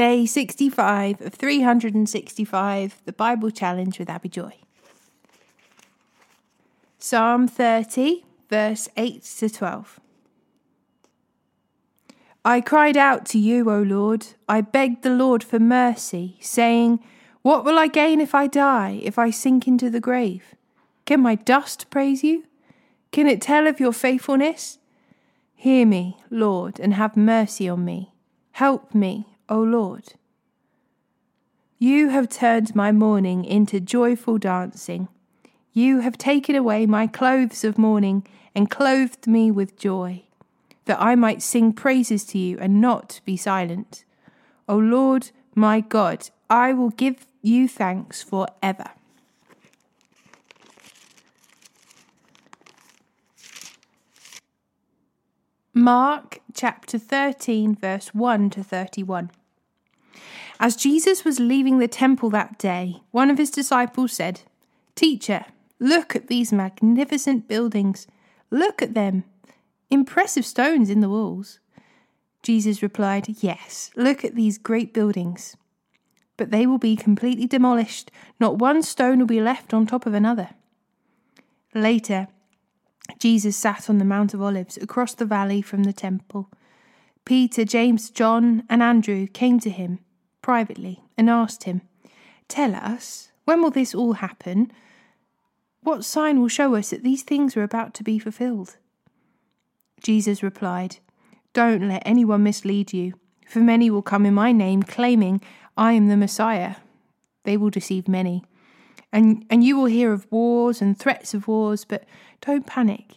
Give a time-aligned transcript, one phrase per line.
[0.00, 4.54] Day 65 of 365, the Bible Challenge with Abi Joy.
[6.98, 10.00] Psalm 30, verse 8 to 12.
[12.46, 14.28] I cried out to you, O Lord.
[14.48, 17.00] I begged the Lord for mercy, saying,
[17.42, 20.54] What will I gain if I die, if I sink into the grave?
[21.04, 22.44] Can my dust praise you?
[23.12, 24.78] Can it tell of your faithfulness?
[25.56, 28.14] Hear me, Lord, and have mercy on me.
[28.52, 30.14] Help me, O Lord.
[31.76, 35.08] You have turned my mourning into joyful dancing.
[35.72, 40.22] You have taken away my clothes of mourning and clothed me with joy,
[40.84, 44.04] that I might sing praises to you and not be silent.
[44.68, 48.90] O Lord, my God, I will give you thanks for ever.
[55.74, 59.30] Mark chapter 13, verse 1 to 31.
[60.62, 64.42] As Jesus was leaving the temple that day, one of his disciples said,
[64.94, 65.46] Teacher,
[65.78, 68.06] look at these magnificent buildings.
[68.50, 69.24] Look at them.
[69.88, 71.60] Impressive stones in the walls.
[72.42, 75.56] Jesus replied, Yes, look at these great buildings.
[76.36, 78.10] But they will be completely demolished.
[78.38, 80.50] Not one stone will be left on top of another.
[81.74, 82.28] Later,
[83.18, 86.50] Jesus sat on the Mount of Olives across the valley from the temple.
[87.24, 90.00] Peter, James, John, and Andrew came to him
[90.42, 91.82] privately and asked him,
[92.48, 94.72] Tell us, when will this all happen?
[95.82, 98.76] What sign will show us that these things are about to be fulfilled?
[100.02, 100.96] Jesus replied,
[101.52, 103.14] Don't let anyone mislead you,
[103.46, 105.40] for many will come in my name, claiming,
[105.76, 106.76] I am the Messiah.
[107.44, 108.44] They will deceive many.
[109.12, 112.04] And, and you will hear of wars and threats of wars, but
[112.40, 113.16] don't panic.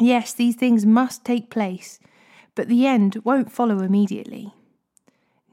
[0.00, 1.98] Yes, these things must take place,
[2.54, 4.52] but the end won't follow immediately.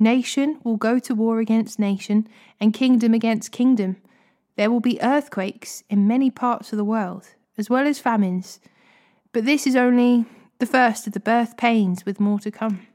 [0.04, 2.28] Nation will go to war against nation,
[2.60, 3.96] and kingdom against kingdom.
[4.58, 8.60] There will be earthquakes in many parts of the world, as well as famines.
[9.32, 10.26] But this is only
[10.60, 12.86] the first of the birth pains, with more to come.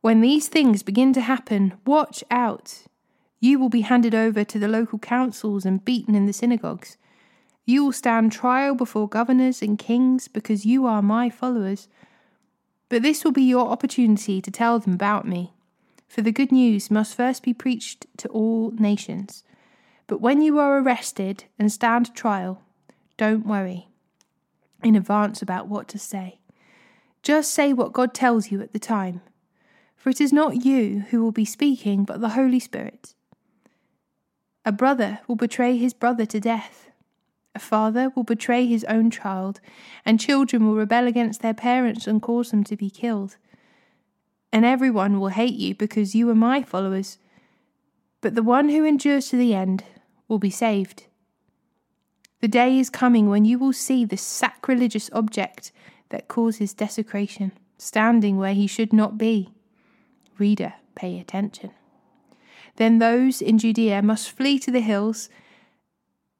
[0.00, 2.82] When these things begin to happen, watch out.
[3.38, 6.96] You will be handed over to the local councils and beaten in the synagogues.
[7.64, 11.86] You will stand trial before governors and kings because you are my followers.
[12.90, 15.54] But this will be your opportunity to tell them about me.
[16.08, 19.44] For the good news must first be preached to all nations.
[20.08, 22.60] But when you are arrested and stand trial,
[23.16, 23.86] don't worry
[24.82, 26.40] in advance about what to say.
[27.22, 29.20] Just say what God tells you at the time.
[29.94, 33.14] For it is not you who will be speaking, but the Holy Spirit.
[34.64, 36.89] A brother will betray his brother to death.
[37.54, 39.60] A father will betray his own child,
[40.04, 43.36] and children will rebel against their parents and cause them to be killed.
[44.52, 47.18] And everyone will hate you because you are my followers.
[48.20, 49.84] But the one who endures to the end
[50.28, 51.04] will be saved.
[52.40, 55.72] The day is coming when you will see the sacrilegious object
[56.08, 59.50] that causes desecration standing where he should not be.
[60.38, 61.70] Reader, pay attention.
[62.76, 65.28] Then those in Judea must flee to the hills.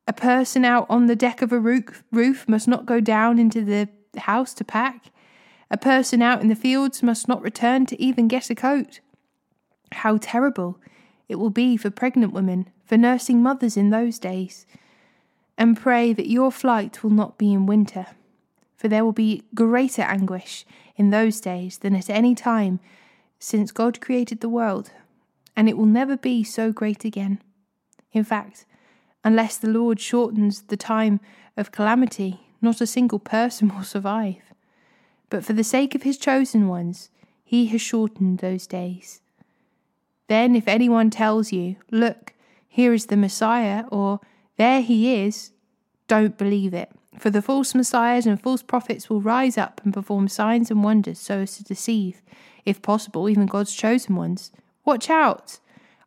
[0.06, 3.88] A person out on the deck of a roof must not go down into the
[4.18, 5.06] house to pack.
[5.70, 9.00] A person out in the fields must not return to even get a coat.
[9.92, 10.80] How terrible
[11.28, 14.66] it will be for pregnant women, for nursing mothers in those days.
[15.56, 18.06] And pray that your flight will not be in winter,
[18.76, 20.64] for there will be greater anguish
[20.96, 22.80] in those days than at any time
[23.38, 24.90] since God created the world
[25.56, 27.38] and it will never be so great again.
[28.12, 28.64] In fact,
[29.24, 31.20] unless the Lord shortens the time
[31.56, 34.42] of calamity, not a single person will survive.
[35.28, 37.10] But for the sake of his chosen ones,
[37.44, 39.20] he has shortened those days.
[40.28, 42.34] Then, if anyone tells you, Look,
[42.68, 44.20] here is the Messiah, or
[44.56, 45.52] There he is,
[46.06, 46.90] don't believe it.
[47.18, 51.18] For the false messiahs and false prophets will rise up and perform signs and wonders
[51.18, 52.22] so as to deceive,
[52.64, 54.52] if possible, even God's chosen ones.
[54.84, 55.58] Watch out!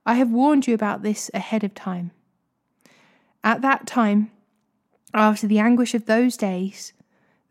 [0.05, 2.11] I have warned you about this ahead of time.
[3.43, 4.31] At that time,
[5.13, 6.93] after the anguish of those days,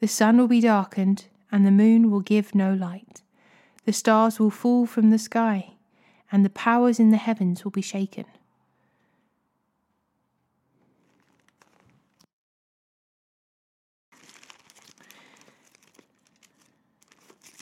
[0.00, 3.20] the sun will be darkened, and the moon will give no light.
[3.84, 5.74] The stars will fall from the sky,
[6.30, 8.24] and the powers in the heavens will be shaken.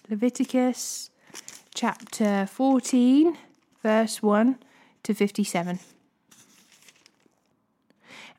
[0.09, 1.11] Leviticus
[1.73, 3.37] chapter 14
[3.83, 4.59] verse 1
[5.05, 5.79] to 57.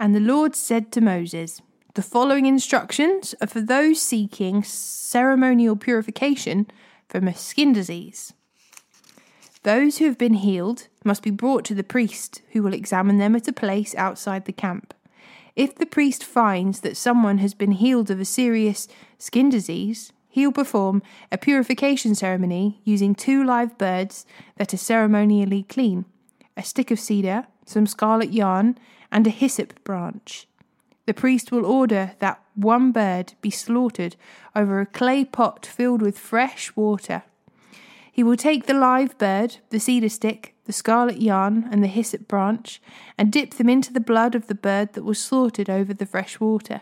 [0.01, 1.61] And the Lord said to Moses,
[1.93, 6.65] The following instructions are for those seeking ceremonial purification
[7.07, 8.33] from a skin disease.
[9.61, 13.35] Those who have been healed must be brought to the priest, who will examine them
[13.35, 14.95] at a place outside the camp.
[15.55, 18.87] If the priest finds that someone has been healed of a serious
[19.19, 24.25] skin disease, he will perform a purification ceremony using two live birds
[24.57, 26.05] that are ceremonially clean,
[26.57, 28.79] a stick of cedar, some scarlet yarn,
[29.11, 30.47] and a hyssop branch.
[31.05, 34.15] The priest will order that one bird be slaughtered
[34.55, 37.23] over a clay pot filled with fresh water.
[38.11, 42.27] He will take the live bird, the cedar stick, the scarlet yarn, and the hyssop
[42.27, 42.81] branch,
[43.17, 46.39] and dip them into the blood of the bird that was slaughtered over the fresh
[46.39, 46.81] water.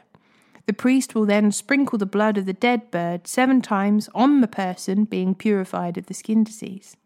[0.66, 4.48] The priest will then sprinkle the blood of the dead bird seven times on the
[4.48, 6.98] person being purified of the skin disease.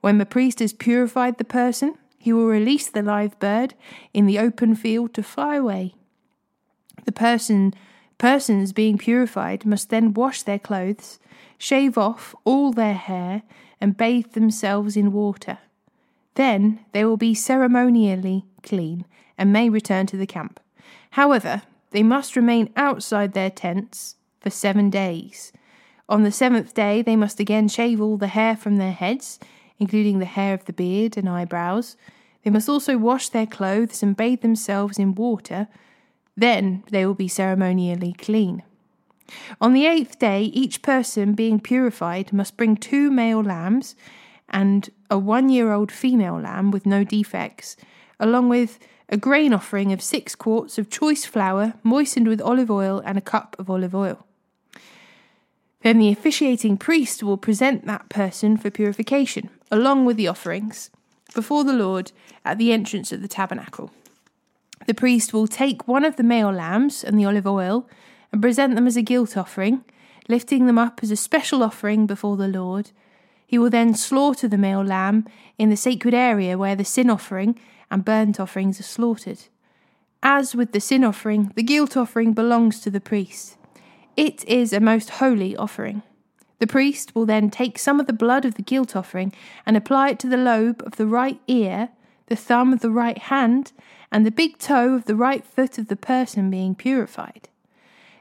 [0.00, 3.72] When the priest has purified the person, he will release the live bird
[4.12, 5.94] in the open field to fly away.
[7.04, 7.72] The person
[8.18, 11.20] persons being purified must then wash their clothes,
[11.56, 13.44] shave off all their hair,
[13.80, 15.58] and bathe themselves in water.
[16.34, 19.04] Then they will be ceremonially clean
[19.38, 20.58] and may return to the camp.
[21.10, 21.62] However,
[21.92, 25.52] they must remain outside their tents for seven days.
[26.08, 29.38] On the seventh day, they must again shave all the hair from their heads,
[29.78, 31.96] including the hair of the beard and eyebrows.
[32.46, 35.66] They must also wash their clothes and bathe themselves in water.
[36.36, 38.62] Then they will be ceremonially clean.
[39.60, 43.96] On the eighth day, each person being purified must bring two male lambs
[44.48, 47.76] and a one year old female lamb with no defects,
[48.20, 48.78] along with
[49.08, 53.28] a grain offering of six quarts of choice flour moistened with olive oil and a
[53.32, 54.24] cup of olive oil.
[55.82, 60.90] Then the officiating priest will present that person for purification, along with the offerings,
[61.34, 62.12] before the Lord
[62.44, 63.90] at the entrance of the tabernacle.
[64.86, 67.88] The priest will take one of the male lambs and the olive oil
[68.32, 69.84] and present them as a guilt offering,
[70.28, 72.90] lifting them up as a special offering before the Lord.
[73.46, 75.26] He will then slaughter the male lamb
[75.58, 77.58] in the sacred area where the sin offering
[77.90, 79.38] and burnt offerings are slaughtered.
[80.22, 83.56] As with the sin offering, the guilt offering belongs to the priest.
[84.16, 86.02] It is a most holy offering.
[86.58, 89.32] The priest will then take some of the blood of the guilt offering
[89.66, 91.90] and apply it to the lobe of the right ear,
[92.26, 93.72] the thumb of the right hand,
[94.10, 97.48] and the big toe of the right foot of the person being purified.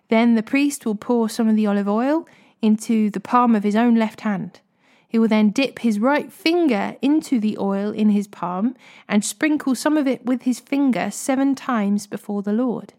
[0.09, 2.27] Then the priest will pour some of the olive oil
[2.61, 4.59] into the palm of his own left hand.
[5.07, 8.75] He will then dip his right finger into the oil in his palm
[9.07, 12.93] and sprinkle some of it with his finger seven times before the Lord.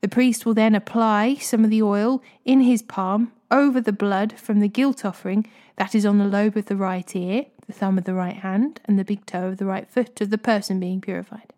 [0.00, 4.38] The priest will then apply some of the oil in his palm over the blood
[4.38, 5.46] from the guilt offering
[5.76, 8.80] that is on the lobe of the right ear, the thumb of the right hand,
[8.84, 11.52] and the big toe of the right foot of the person being purified.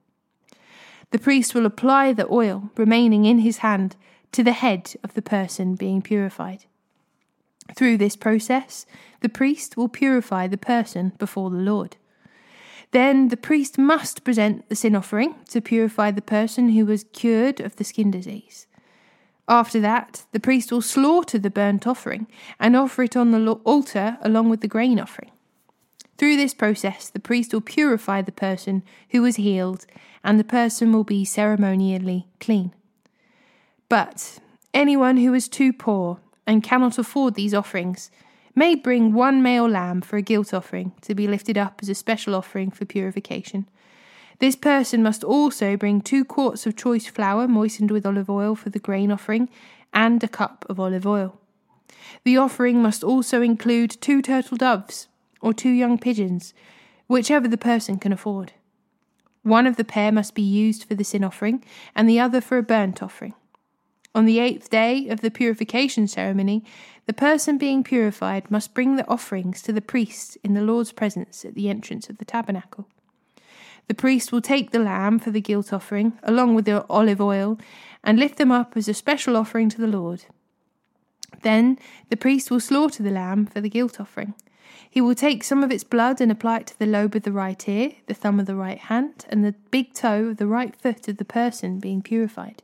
[1.10, 3.96] The priest will apply the oil remaining in his hand
[4.32, 6.64] to the head of the person being purified.
[7.74, 8.86] Through this process,
[9.20, 11.96] the priest will purify the person before the Lord.
[12.92, 17.60] Then the priest must present the sin offering to purify the person who was cured
[17.60, 18.66] of the skin disease.
[19.48, 22.26] After that, the priest will slaughter the burnt offering
[22.58, 25.30] and offer it on the altar along with the grain offering.
[26.18, 29.86] Through this process, the priest will purify the person who was healed,
[30.24, 32.72] and the person will be ceremonially clean.
[33.88, 34.38] But
[34.72, 38.10] anyone who is too poor and cannot afford these offerings
[38.54, 41.94] may bring one male lamb for a guilt offering to be lifted up as a
[41.94, 43.68] special offering for purification.
[44.38, 48.68] This person must also bring two quarts of choice flour moistened with olive oil for
[48.68, 49.48] the grain offering
[49.94, 51.40] and a cup of olive oil.
[52.24, 55.08] The offering must also include two turtle doves
[55.40, 56.52] or two young pigeons,
[57.06, 58.52] whichever the person can afford.
[59.42, 61.64] One of the pair must be used for the sin offering
[61.94, 63.34] and the other for a burnt offering.
[64.14, 66.64] On the eighth day of the purification ceremony,
[67.06, 71.44] the person being purified must bring the offerings to the priest in the Lord's presence
[71.44, 72.88] at the entrance of the tabernacle.
[73.88, 77.58] The priest will take the lamb for the guilt offering, along with the olive oil,
[78.02, 80.24] and lift them up as a special offering to the Lord.
[81.42, 81.78] Then
[82.08, 84.34] the priest will slaughter the lamb for the guilt offering.
[84.88, 87.32] He will take some of its blood and apply it to the lobe of the
[87.32, 90.74] right ear, the thumb of the right hand, and the big toe of the right
[90.74, 92.62] foot of the person being purified.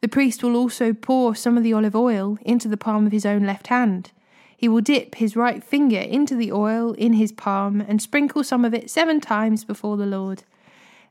[0.00, 3.26] The priest will also pour some of the olive oil into the palm of his
[3.26, 4.12] own left hand.
[4.58, 8.64] He will dip his right finger into the oil in his palm and sprinkle some
[8.64, 10.42] of it seven times before the Lord.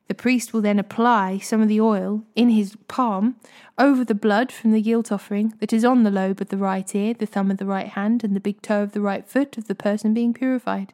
[0.09, 3.37] The priest will then apply some of the oil in his palm
[3.77, 6.93] over the blood from the guilt offering that is on the lobe of the right
[6.93, 9.57] ear, the thumb of the right hand, and the big toe of the right foot
[9.57, 10.91] of the person being purified.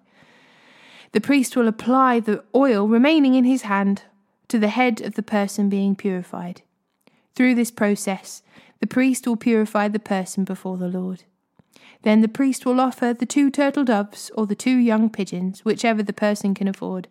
[1.13, 4.03] The priest will apply the oil remaining in his hand
[4.49, 6.61] to the head of the person being purified.
[7.33, 8.43] Through this process,
[8.79, 11.23] the priest will purify the person before the Lord.
[12.03, 16.03] Then the priest will offer the two turtle doves or the two young pigeons, whichever
[16.03, 17.07] the person can afford,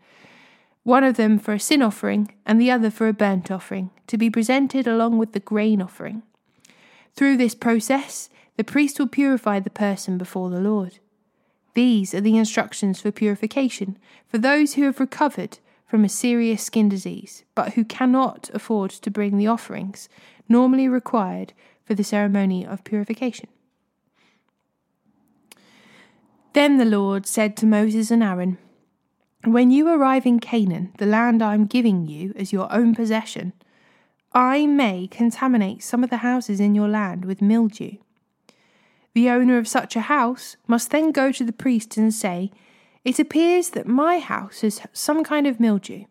[0.85, 4.19] one of them for a sin offering and the other for a burnt offering, to
[4.19, 6.23] be presented along with the grain offering.
[7.15, 10.99] Through this process, the priest will purify the person before the Lord.
[11.75, 16.89] These are the instructions for purification for those who have recovered from a serious skin
[16.89, 20.09] disease, but who cannot afford to bring the offerings
[20.49, 21.53] normally required
[21.85, 23.49] for the ceremony of purification.
[26.53, 28.59] Then the Lord said to Moses and Aaron,
[29.45, 33.55] When you arrive in Canaan, the land I am giving you as your own possession,
[34.35, 37.93] I may contaminate some of the houses in your land with mildew.
[39.15, 42.51] The owner of such a house must then go to the priest and say,
[43.03, 46.05] It appears that my house has some kind of mildew.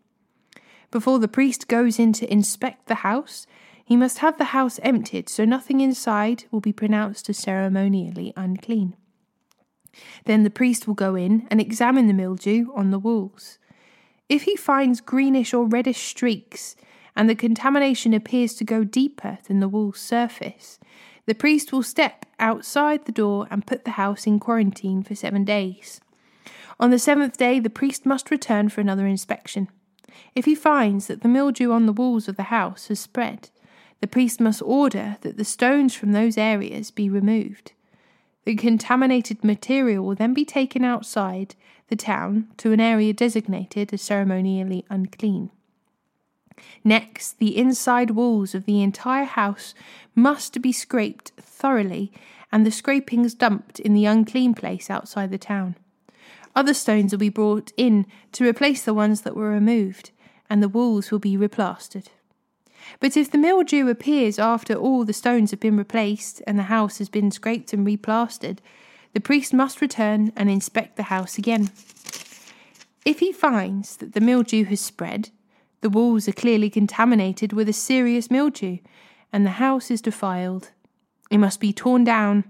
[0.89, 3.45] Before the priest goes in to inspect the house,
[3.85, 8.95] he must have the house emptied so nothing inside will be pronounced as ceremonially unclean.
[10.25, 13.57] Then the priest will go in and examine the mildew on the walls.
[14.29, 16.75] If he finds greenish or reddish streaks,
[17.15, 20.79] and the contamination appears to go deeper than the wall's surface,
[21.25, 25.43] the priest will step outside the door and put the house in quarantine for seven
[25.43, 26.01] days.
[26.79, 29.67] On the seventh day, the priest must return for another inspection.
[30.33, 33.49] If he finds that the mildew on the walls of the house has spread,
[33.99, 37.73] the priest must order that the stones from those areas be removed.
[38.43, 41.55] The contaminated material will then be taken outside
[41.89, 45.51] the town to an area designated as ceremonially unclean.
[46.83, 49.73] Next, the inside walls of the entire house
[50.15, 52.11] must be scraped thoroughly
[52.51, 55.75] and the scrapings dumped in the unclean place outside the town.
[56.55, 60.11] Other stones will be brought in to replace the ones that were removed,
[60.49, 62.07] and the walls will be replastered.
[62.99, 66.97] But if the mildew appears after all the stones have been replaced and the house
[66.97, 68.59] has been scraped and replastered,
[69.13, 71.71] the priest must return and inspect the house again.
[73.03, 75.29] If he finds that the mildew has spread,
[75.81, 78.77] the walls are clearly contaminated with a serious mildew,
[79.33, 80.71] and the house is defiled.
[81.31, 82.43] It must be torn down,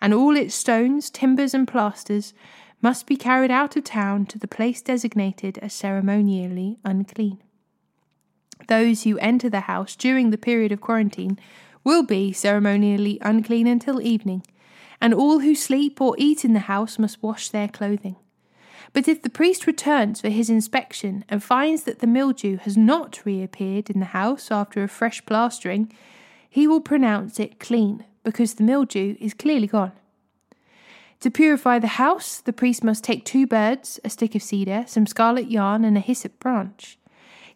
[0.00, 2.32] and all its stones, timbers, and plasters
[2.80, 7.42] must be carried out of town to the place designated as ceremonially unclean.
[8.66, 11.38] Those who enter the house during the period of quarantine
[11.84, 14.42] will be ceremonially unclean until evening,
[15.00, 18.16] and all who sleep or eat in the house must wash their clothing.
[18.92, 23.24] But if the priest returns for his inspection and finds that the mildew has not
[23.24, 25.92] reappeared in the house after a fresh plastering,
[26.48, 29.92] he will pronounce it clean because the mildew is clearly gone.
[31.20, 35.06] To purify the house, the priest must take two birds, a stick of cedar, some
[35.06, 36.98] scarlet yarn, and a hyssop branch.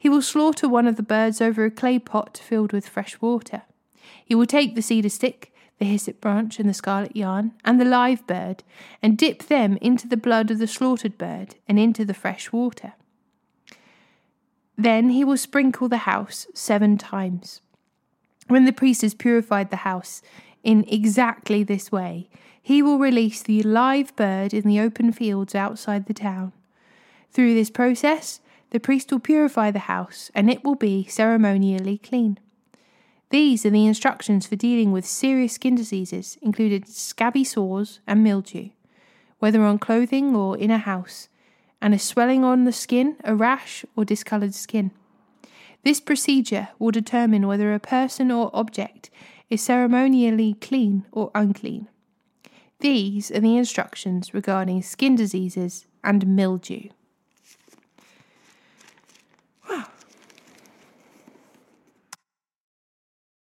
[0.03, 3.63] He will slaughter one of the birds over a clay pot filled with fresh water.
[4.25, 7.85] He will take the cedar stick, the hyssop branch and the scarlet yarn, and the
[7.85, 8.65] live bird,
[9.01, 12.95] and dip them into the blood of the slaughtered bird and into the fresh water.
[14.77, 17.61] Then he will sprinkle the house seven times.
[18.49, 20.21] When the priest has purified the house
[20.65, 22.29] in exactly this way,
[22.61, 26.53] he will release the live bird in the open fields outside the town.
[27.31, 28.41] Through this process,
[28.73, 32.39] the priest will purify the house, and it will be ceremonially clean.
[33.29, 38.71] These are the instructions for dealing with serious skin diseases, including scabby sores and mildew,
[39.41, 41.29] whether on clothing or in a house,
[41.83, 44.91] and a swelling on the skin, a rash, or discolored skin.
[45.85, 49.11] This procedure will determine whether a person or object
[49.51, 51.89] is ceremonially clean or unclean.
[52.81, 56.89] These are the instructions regarding skin diseases and mildew.